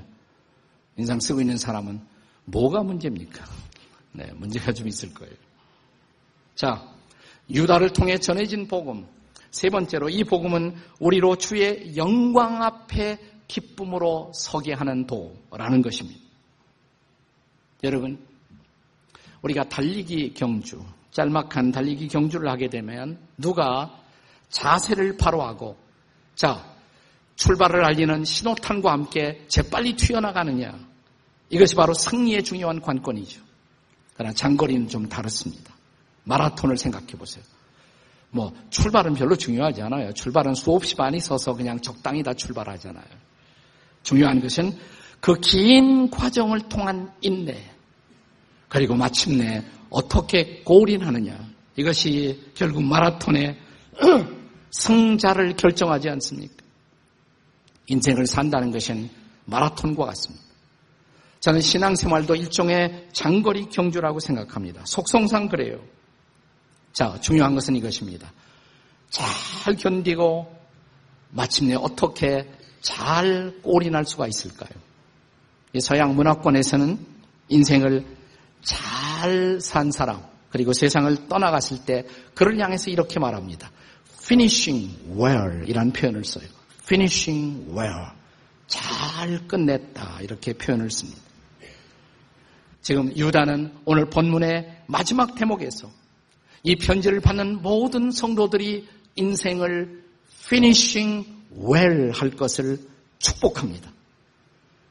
[0.97, 2.01] 인상 쓰고 있는 사람은
[2.45, 3.43] 뭐가 문제입니까?
[4.13, 5.33] 네, 문제가 좀 있을 거예요.
[6.55, 6.87] 자,
[7.49, 9.05] 유다를 통해 전해진 복음.
[9.51, 16.19] 세 번째로 이 복음은 우리로 주의 영광 앞에 기쁨으로 서게 하는 도라는 것입니다.
[17.83, 18.17] 여러분,
[19.41, 23.97] 우리가 달리기 경주, 짤막한 달리기 경주를 하게 되면 누가
[24.49, 25.77] 자세를 바로 하고
[26.35, 26.65] 자,
[27.35, 30.94] 출발을 알리는 신호탄과 함께 재빨리 튀어나가느냐.
[31.49, 33.41] 이것이 바로 승리의 중요한 관건이죠.
[34.15, 35.73] 그러나 장거리는 좀 다릅니다.
[36.23, 37.43] 마라톤을 생각해 보세요.
[38.31, 40.13] 뭐 출발은 별로 중요하지 않아요.
[40.13, 43.05] 출발은 수없이 많이 서서 그냥 적당히 다 출발하잖아요.
[44.03, 44.77] 중요한 것은
[45.25, 47.71] 그 긴 과정을 통한 인내
[48.69, 51.35] 그리고 마침내 어떻게 골인하느냐
[51.75, 53.57] 이것이 결국 마라톤의
[54.69, 56.53] 승자를 결정하지 않습니까?
[57.87, 59.09] 인생을 산다는 것은
[59.45, 60.44] 마라톤과 같습니다.
[61.45, 64.81] 저는 신앙생활도 일종의 장거리 경주라고 생각합니다.
[64.87, 65.79] 속성상 그래요.
[66.91, 68.33] 자, 중요한 것은 이것입니다.
[69.11, 70.51] 잘 견디고
[71.29, 72.49] 마침내 어떻게
[72.81, 74.71] 잘 올인할 수가 있을까요?
[75.79, 77.05] 서양 문화권에서는
[77.49, 78.03] 인생을
[78.63, 83.69] 잘 산 사람, 그리고 세상을 떠나갔을 때 그를 향해서 이렇게 말합니다.
[84.23, 86.47] finishing well 이라는 표현을 써요.
[86.85, 88.07] finishing well.
[88.65, 90.21] 잘 끝냈다.
[90.21, 91.24] 이렇게 표현을 씁니다.
[92.85, 95.89] 지금 유다는 오늘 본문의 마지막 대목에서
[96.61, 100.03] 이 편지를 받는 모든 성도들이 인생을
[100.45, 102.77] finishing well 할 것을
[103.17, 103.91] 축복합니다.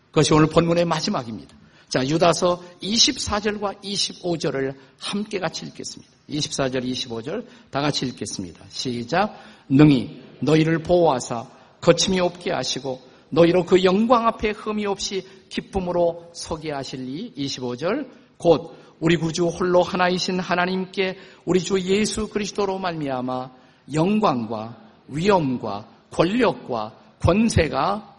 [0.08, 1.56] 그것이 오늘 본문의 마지막입니다.
[1.88, 6.12] 자, 유다서 24절과 25절을 함께 같이 읽겠습니다.
[6.30, 8.64] 24절, 25절 다 같이 읽겠습니다.
[8.70, 9.38] 시작.
[9.68, 11.48] 능히 너희를 보호하사
[11.80, 19.16] 거침이 없게 하시고 너희로 그 영광 앞에 흠이 없이 기쁨으로 서게 하실리 25절 곧 우리
[19.16, 23.50] 구주 홀로 하나이신 하나님께 우리 주 예수 그리스도로 말미암아
[23.92, 24.76] 영광과
[25.08, 28.14] 위엄과 권력과 권세가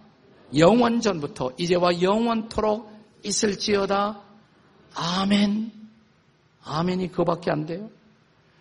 [0.58, 2.92] 영원 전부터 이제와 영원토록
[3.24, 4.22] 있을지어다.
[4.96, 5.72] 아멘.
[6.64, 7.90] 아멘이 그거밖에 안 돼요.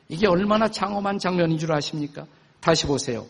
[0.09, 2.27] 이게 얼마나 장엄한 장면인 줄 아십니까?
[2.61, 3.27] 다시 보세요.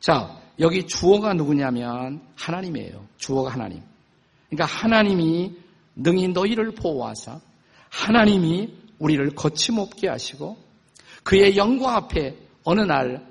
[0.00, 3.06] 자, 여기 주어가 누구냐면 하나님이에요.
[3.16, 3.82] 주어가 하나님.
[4.48, 5.54] 그러니까 하나님이
[5.94, 7.40] 능히 너희를 보호하사
[7.90, 10.56] 하나님이 우리를 거침없게 하시고
[11.22, 13.26] 그의 영광 앞에 어느 날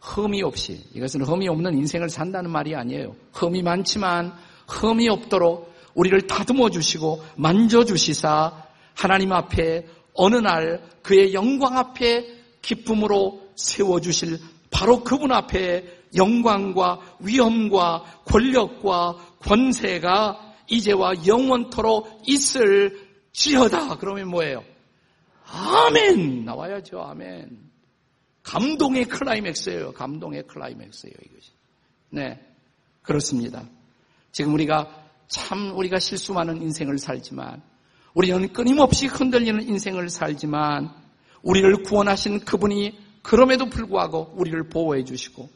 [0.00, 3.14] 흠이 없이 이것은 흠이 없는 인생을 산다는 말이 아니에요.
[3.32, 4.32] 흠이 많지만
[4.66, 12.26] 흠이 없도록 우리를 다듬어 주시고 만져 주시사 하나님 앞에 어느 날 그의 영광 앞에
[12.62, 14.38] 기쁨으로 세워 주실
[14.70, 23.96] 바로 그분 앞에 영광과 위엄과 권력과 권세가 이제와 영원토록 있을 지어다.
[23.96, 24.64] 그러면 뭐예요?
[25.46, 26.44] 아멘!
[26.44, 27.70] 나와야죠, 아멘.
[28.42, 29.92] 감동의 클라이맥스예요.
[29.92, 31.50] 감동의 클라이맥스예요, 이것이.
[32.10, 32.40] 네.
[33.02, 33.64] 그렇습니다.
[34.32, 37.62] 지금 우리가 참 우리가 실수 많은 인생을 살지만
[38.14, 40.90] 우리는 끊임없이 흔들리는 인생을 살지만
[41.42, 45.48] 우리를 구원하신 그분이 그럼에도 불구하고 우리를 보호해 주시고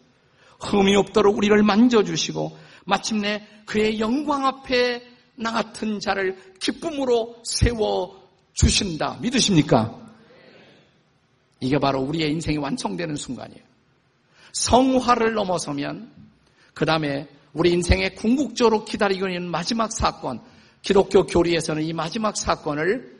[0.60, 5.02] 흠이 없도록 우리를 만져주시고 마침내 그의 영광 앞에
[5.36, 9.18] 나 같은 자를 기쁨으로 세워 주신다.
[9.20, 10.00] 믿으십니까?
[11.60, 13.62] 이게 바로 우리의 인생이 완성되는 순간이에요.
[14.52, 16.12] 성화를 넘어서면
[16.72, 20.40] 그 다음에 우리 인생에 궁극적으로 기다리고 있는 마지막 사건,
[20.82, 23.18] 기독교 교리에서는 이 마지막 사건을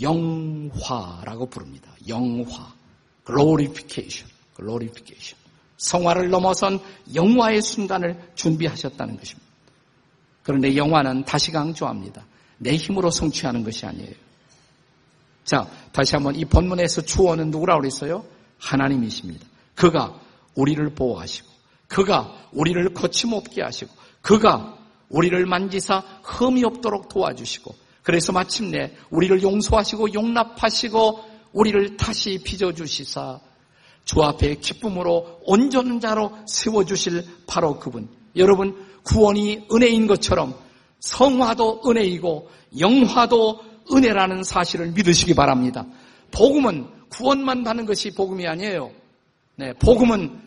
[0.00, 1.92] 영화라고 부릅니다.
[2.08, 2.72] 영화.
[3.26, 4.30] glorification.
[4.56, 5.43] glorification.
[5.76, 6.80] 성화를 넘어선
[7.14, 9.48] 영화의 순간을 준비하셨다는 것입니다.
[10.42, 12.24] 그런데 영화는 다시 강조합니다.
[12.58, 14.12] 내 힘으로 성취하는 것이 아니에요.
[15.44, 18.24] 자, 다시 한번 이 본문에서 주어는 누구라고 그랬어요?
[18.58, 19.46] 하나님이십니다.
[19.74, 20.18] 그가
[20.54, 21.48] 우리를 보호하시고,
[21.88, 31.24] 그가 우리를 거침없게 하시고, 그가 우리를 만지사 흠이 없도록 도와주시고, 그래서 마침내 우리를 용서하시고 용납하시고
[31.52, 33.40] 우리를 다시 빚어주시사
[34.04, 38.08] 주 앞에 기쁨으로 온전한 자로 세워주실 바로 그분.
[38.36, 40.54] 여러분, 구원이 은혜인 것처럼
[41.00, 43.60] 성화도 은혜이고 영화도
[43.92, 45.86] 은혜라는 사실을 믿으시기 바랍니다.
[46.30, 48.90] 복음은 구원만 받는 것이 복음이 아니에요.
[49.56, 50.40] 네, 복음은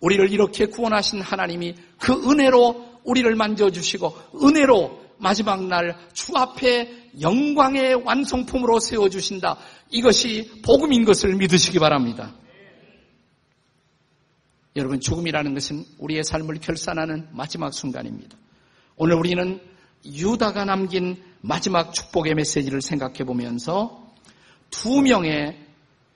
[0.00, 8.80] 우리를 이렇게 구원하신 하나님이 그 은혜로 우리를 만져주시고 은혜로 마지막 날 주 앞에 영광의 완성품으로
[8.80, 9.58] 세워주신다.
[9.90, 12.32] 이것이 복음인 것을 믿으시기 바랍니다.
[14.76, 18.36] 여러분, 죽음이라는 것은 우리의 삶을 결산하는 마지막 순간입니다.
[18.96, 19.60] 오늘 우리는
[20.04, 24.12] 유다가 남긴 마지막 축복의 메시지를 생각해 보면서
[24.70, 25.58] 두 명의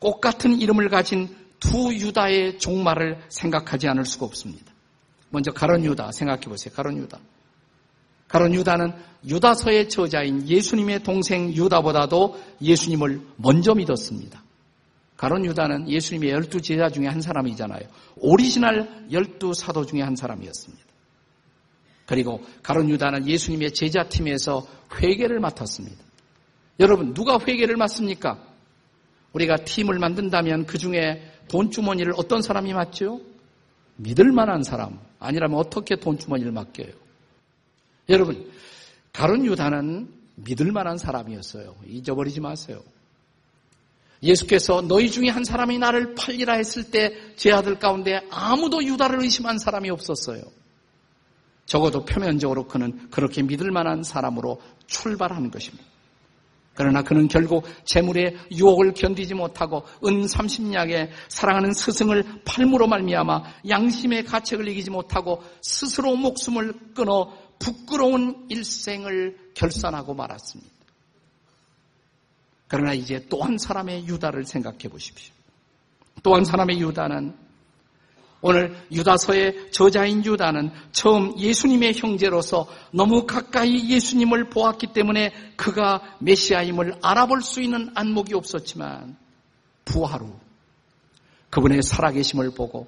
[0.01, 4.73] 꽃 같은 이름을 가진 두 유다의 종말을 생각하지 않을 수가 없습니다.
[5.31, 6.75] 먼저 가론 유다 생각해 보세요.
[6.75, 7.18] 가론 유다.
[8.29, 8.92] 가론 유다는
[9.27, 14.42] 유다서의 저자인 예수님의 동생 유다보다도 예수님을 먼저 믿었습니다.
[15.19, 17.83] 가론 유다는 예수님의 열두 제자 중에 한 사람이잖아요.
[18.19, 20.85] 오리지널 열두 사도 중에 한 사람이었습니다.
[22.07, 25.99] 그리고 가론 유다는 예수님의 제자팀에서 회계를 맡았습니다.
[26.79, 28.39] 여러분, 누가 회계를 맡습니까?
[29.33, 33.21] 우리가 팀을 만든다면 그 중에 돈주머니를 어떤 사람이 맡죠?
[33.97, 35.01] 믿을 만한 사람.
[35.19, 36.93] 아니라면 어떻게 돈주머니를 맡겨요?
[38.09, 38.49] 여러분,
[39.13, 41.75] 가론 유다는 믿을 만한 사람이었어요.
[41.87, 42.81] 잊어버리지 마세요.
[44.23, 49.59] 예수께서 너희 중에 한 사람이 나를 팔리라 했을 때 제 아들 가운데 아무도 유다를 의심한
[49.59, 50.43] 사람이 없었어요.
[51.67, 55.85] 적어도 표면적으로 그는 그렇게 믿을 만한 사람으로 출발하는 것입니다.
[56.75, 64.67] 그러나 그는 결국 재물의 유혹을 견디지 못하고 은 30냥에 사랑하는 스승을 팔무로 말미암아 양심의 가책을
[64.69, 70.78] 이기지 못하고 스스로 목숨을 끊어 부끄러운 일생을 결산하고 말았습니다.
[72.69, 75.35] 그러나 이제 또 한 사람의 유다를 생각해 보십시오.
[76.23, 77.35] 또 한 사람의 유다는
[78.41, 87.43] 오늘 유다서의 저자인 유다는 처음 예수님의 형제로서 너무 가까이 예수님을 보았기 때문에 그가 메시아임을 알아볼
[87.43, 89.17] 수 있는 안목이 없었지만
[89.85, 90.39] 부활 후
[91.51, 92.87] 그분의 살아계심을 보고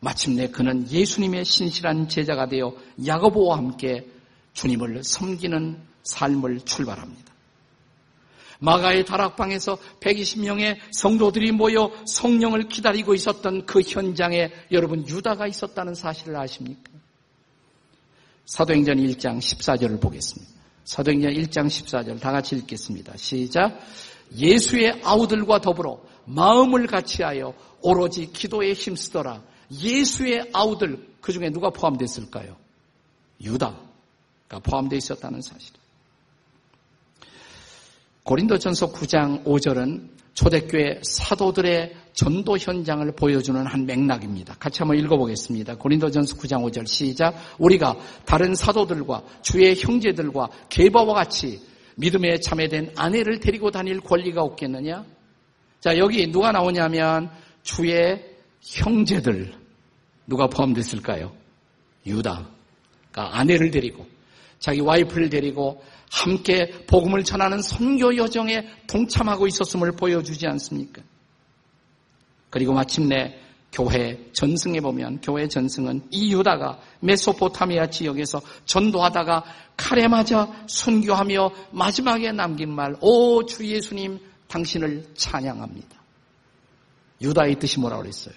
[0.00, 2.74] 마침내 그는 예수님의 신실한 제자가 되어
[3.04, 4.08] 야고보와 함께
[4.54, 7.27] 주님을 섬기는 삶을 출발합니다.
[8.60, 16.90] 마가의 다락방에서 120명의 성도들이 모여 성령을 기다리고 있었던 그 현장에 여러분 유다가 있었다는 사실을 아십니까?
[18.46, 20.52] 사도행전 1장 14절을 보겠습니다.
[20.84, 23.16] 사도행전 1장 14절 다 같이 읽겠습니다.
[23.16, 23.78] 시작.
[24.36, 29.42] 예수의 아우들과 더불어 마음을 같이하여 오로지 기도에 힘쓰더라.
[29.70, 32.56] 예수의 아우들 그 중에 누가 포함됐을까요?
[33.40, 35.77] 유다가 포함되어 있었다는 사실.
[38.28, 44.54] 고린도전서 9장 5절은 초대교회 사도들의 전도 현장을 보여주는 한 맥락입니다.
[44.58, 45.76] 같이 한번 읽어보겠습니다.
[45.76, 47.34] 고린도전서 9장 5절 시작.
[47.58, 51.62] 우리가 다른 사도들과 주의 형제들과 계바와 같이
[51.96, 55.06] 믿음에 참여된 아내를 데리고 다닐 권리가 없겠느냐?
[55.80, 57.30] 자, 여기 누가 나오냐면
[57.62, 58.22] 주의
[58.60, 59.54] 형제들
[60.26, 61.32] 누가 포함됐을까요?
[62.04, 62.46] 유다.
[63.10, 64.06] 그러니까 아내를 데리고
[64.58, 71.02] 자기 와이프를 데리고 함께 복음을 전하는 선교 여정에 동참하고 있었음을 보여주지 않습니까?
[72.50, 73.38] 그리고 마침내
[73.70, 79.44] 교회 전승에 보면 교회 전승은 이 유다가 메소포타미아 지역에서 전도하다가
[79.76, 84.18] 칼에 맞아 순교하며 마지막에 남긴 말, 오 주 예수님
[84.48, 85.98] 당신을 찬양합니다.
[87.20, 88.34] 유다의 뜻이 뭐라고 그랬어요?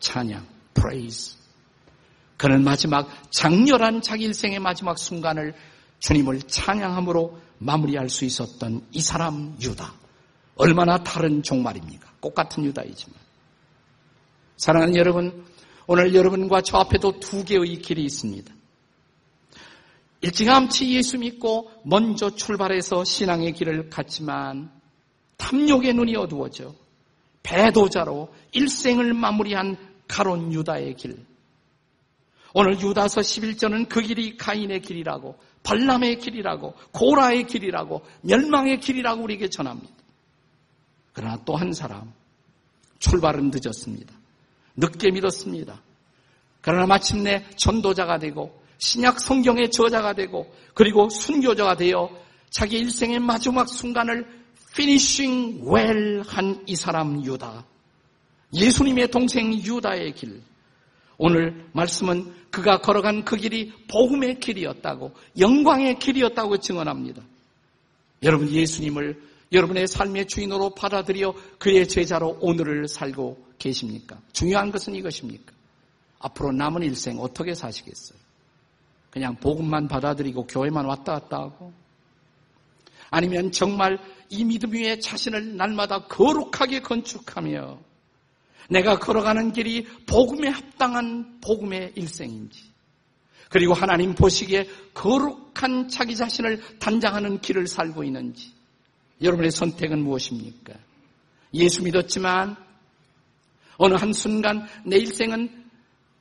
[0.00, 1.36] 찬양, praise.
[2.36, 5.54] 그는 마지막 장렬한 자기 일생의 마지막 순간을
[5.98, 9.94] 주님을 찬양함으로 마무리할 수 있었던 이 사람 유다.
[10.56, 12.12] 얼마나 다른 종말입니까?
[12.20, 13.18] 똑같은 유다이지만.
[14.56, 15.44] 사랑하는 여러분,
[15.86, 18.52] 오늘 여러분과 저 앞에도 두 개의 길이 있습니다.
[20.22, 24.72] 일찌감치 예수 믿고 먼저 출발해서 신앙의 길을 갔지만
[25.36, 26.74] 탐욕의 눈이 어두워져
[27.42, 29.76] 배도자로 일생을 마무리한
[30.08, 31.24] 가론 유다의 길.
[32.54, 39.92] 오늘 유다서 11절은 그 길이 가인의 길이라고 발람의 길이라고 고라의 길이라고 멸망의 길이라고 우리에게 전합니다.
[41.12, 42.12] 그러나 또 한 사람
[43.00, 44.14] 출발은 늦었습니다.
[44.76, 45.82] 늦게 믿었습니다.
[46.60, 52.10] 그러나 마침내 전도자가 되고 신약 성경의 저자가 되고 그리고 순교자가 되어
[52.50, 54.26] 자기 일생의 마지막 순간을
[54.76, 57.64] 피니싱 웰 한 이 사람 유다.
[58.54, 60.40] 예수님의 동생 유다의 길.
[61.18, 67.22] 오늘 말씀은 그가 걸어간 그 길이 복음의 길이었다고 영광의 길이었다고 증언합니다.
[68.22, 69.20] 여러분 예수님을
[69.52, 74.18] 여러분의 삶의 주인으로 받아들여 그의 제자로 오늘을 살고 계십니까?
[74.32, 75.52] 중요한 것은 이것입니까?
[76.18, 78.18] 앞으로 남은 일생 어떻게 사시겠어요?
[79.10, 81.72] 그냥 복음만 받아들이고 교회만 왔다 갔다 하고
[83.10, 83.98] 아니면 정말
[84.28, 87.78] 이 믿음 위에 자신을 날마다 거룩하게 건축하며
[88.68, 92.60] 내가 걸어가는 길이 복음에 합당한 복음의 일생인지,
[93.48, 98.52] 그리고 하나님 보시기에 거룩한 자기 자신을 단장하는 길을 살고 있는지,
[99.22, 100.74] 여러분의 선택은 무엇입니까?
[101.54, 102.56] 예수 믿었지만
[103.78, 105.64] 어느 한순간 내 일생은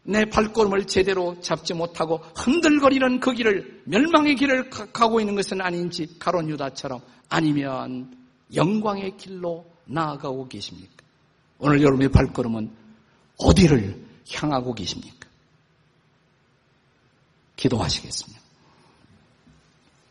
[0.03, 6.47] 내 발걸음을 제대로 잡지 못하고 흔들거리는 그 길을 멸망의 길을 가고 있는 것은 아닌지 가론
[6.49, 8.15] 유다처럼 아니면
[8.53, 11.04] 영광의 길로 나아가고 계십니까?
[11.59, 12.71] 오늘 여러분의 발걸음은
[13.37, 15.27] 어디를 향하고 계십니까?
[17.55, 18.41] 기도하시겠습니다.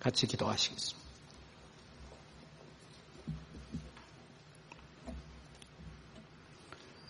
[0.01, 1.05] 같이 기도하시겠습니다.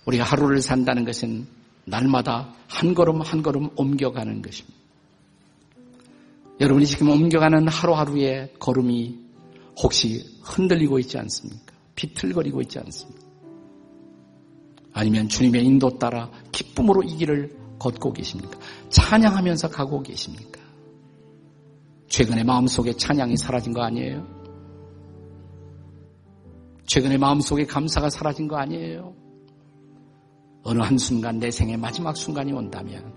[0.06, 1.46] 우리가 하루를 산다는 것은
[1.86, 4.78] 날마다 한 걸음 한 걸음 옮겨가는 것입니다.
[6.60, 9.18] 여러분이 지금 옮겨가는 하루하루의 걸음이
[9.78, 11.74] 혹시 흔들리고 있지 않습니까?
[11.96, 13.23] 비틀거리고 있지 않습니까?
[14.94, 18.58] 아니면 주님의 인도 따라 기쁨으로 이 길을 걷고 계십니까?
[18.88, 20.60] 찬양하면서 가고 계십니까?
[22.08, 24.24] 최근에 마음속에 찬양이 사라진 거 아니에요?
[26.86, 29.14] 최근에 마음속에 감사가 사라진 거 아니에요?
[30.62, 33.12] 어느 한순간 내 생의 마지막 순간이 온다면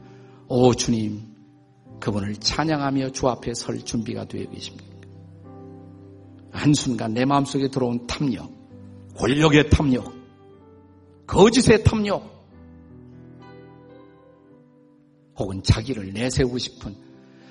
[0.47, 1.21] 오 주님
[1.99, 4.97] 그분을 찬양하며 주 앞에 설 준비가 되어 계십니까?
[6.52, 8.52] 한순간 내 마음속에 들어온 탐욕,
[9.15, 10.16] 권력의 탐욕,
[11.28, 12.23] 거짓의 탐욕,
[15.38, 16.96] 혹은 자기를 내세우고 싶은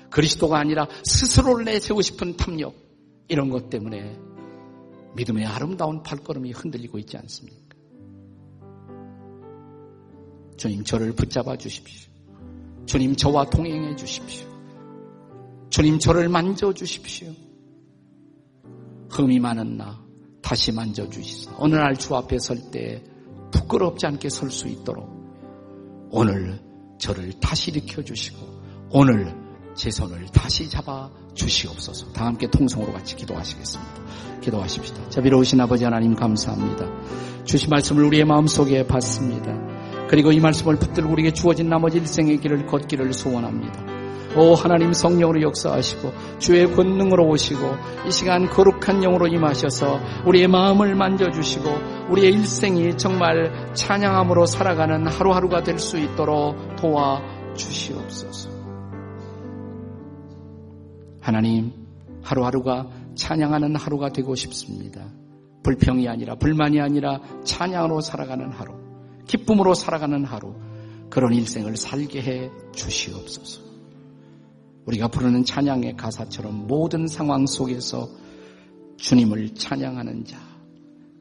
[0.09, 2.75] 그리스도가 아니라 스스로를 내세우고 싶은 탐욕,
[3.29, 4.17] 이런 것 때문에
[5.15, 7.75] 믿음의 아름다운 발걸음이 흔들리고 있지 않습니까?
[10.57, 12.11] 주님 저를 붙잡아 주십시오.
[12.85, 14.47] 주님 저와 동행해 주십시오.
[15.69, 17.31] 주님 저를 만져 주십시오.
[19.09, 20.03] 흠이 많은 나
[20.41, 21.51] 다시 만져 주시소.
[21.57, 23.03] 어느 날 주 앞에 설 때
[23.57, 25.09] 부끄럽지 않게 설 수 있도록
[26.11, 26.59] 오늘
[26.99, 28.37] 저를 다시 일으켜 주시고
[28.91, 29.35] 오늘
[29.75, 32.11] 제 손을 다시 잡아 주시옵소서.
[32.13, 33.93] 다 함께 통성으로 같이 기도하시겠습니다.
[34.41, 35.09] 기도하십시다.
[35.09, 36.85] 자비로우신 아버지 하나님 감사합니다.
[37.43, 40.07] 주신 말씀을 우리의 마음속에 받습니다.
[40.09, 43.85] 그리고 이 말씀을 붙들고 우리에게 주어진 나머지 일생의 길을 걷기를 소원합니다.
[44.35, 47.75] 오 하나님 성령으로 역사하시고 주의 권능으로 오시고
[48.07, 55.77] 이 시간 거룩한 영으로 임하셔서 우리의 마음을 만져주시고 우리의 일생이 정말 찬양함으로 살아가는 하루하루가 될
[55.77, 57.21] 수 있도록 도와
[57.55, 58.49] 주시옵소서.
[61.21, 61.73] 하나님,
[62.23, 65.05] 하루하루가 찬양하는 하루가 되고 싶습니다.
[65.63, 68.73] 불평이 아니라 불만이 아니라 찬양으로 살아가는 하루,
[69.27, 70.55] 기쁨으로 살아가는 하루,
[71.09, 73.61] 그런 일생을 살게 해 주시옵소서.
[74.85, 78.07] 우리가 부르는 찬양의 가사처럼 모든 상황 속에서
[78.95, 80.37] 주님을 찬양하는 자,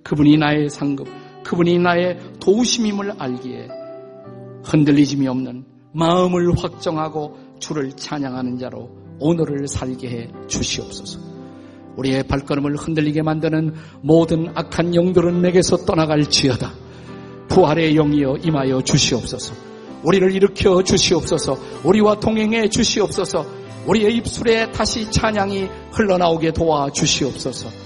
[0.07, 1.09] 그분이 나의 상급,
[1.43, 3.69] 그분이 나의 도우심임을 알기에
[4.63, 8.89] 흔들리짐이 없는 마음을 확정하고 주를 찬양하는 자로
[9.19, 11.19] 오늘을 살게 해 주시옵소서.
[11.97, 16.73] 우리의 발걸음을 흔들리게 만드는 모든 악한 영들은 내게서 떠나갈지어다.
[17.49, 19.55] 부활의 영이여 임하여 주시옵소서.
[20.05, 21.59] 우리를 일으켜 주시옵소서.
[21.83, 23.45] 우리와 동행해 주시옵소서.
[23.89, 27.86] 우리의 입술에 다시 찬양이 흘러나오게 도와 주시옵소서.